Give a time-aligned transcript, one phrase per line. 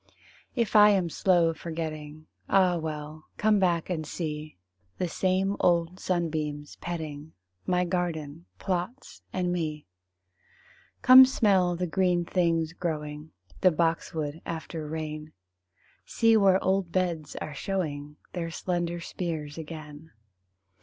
[0.55, 4.57] If I am slow forgetting Ah, well, come back and see
[4.97, 7.33] The same old sunbeams petting
[7.67, 9.85] My garden plots and me.
[11.03, 13.29] Come smell the green things growing,
[13.59, 15.33] The boxwood after rain;
[16.03, 20.09] See where old beds are showing Their slender spears again.